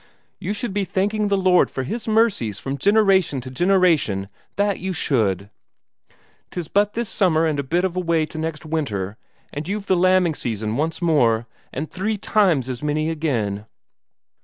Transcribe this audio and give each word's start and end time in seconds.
You 0.39 0.53
should 0.53 0.73
be 0.73 0.83
thanking 0.83 1.27
the 1.27 1.37
Lord 1.37 1.69
for 1.69 1.83
His 1.83 2.07
mercies 2.07 2.59
from 2.59 2.75
generation 2.79 3.39
to 3.41 3.51
generation, 3.51 4.29
that 4.55 4.79
you 4.79 4.93
should. 4.93 5.51
'Tis 6.49 6.67
but 6.67 6.93
this 6.95 7.07
summer 7.07 7.45
and 7.45 7.59
a 7.59 7.63
bit 7.63 7.85
of 7.85 7.95
a 7.95 7.99
way 7.99 8.25
to 8.25 8.39
next 8.39 8.65
winter, 8.65 9.15
and 9.53 9.69
you've 9.69 9.85
the 9.85 9.95
lambing 9.95 10.33
season 10.33 10.75
once 10.75 11.03
more, 11.03 11.45
and 11.71 11.91
three 11.91 12.17
times 12.17 12.67
as 12.67 12.81
many 12.81 13.11
again." 13.11 13.67